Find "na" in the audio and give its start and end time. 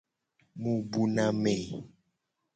1.15-1.25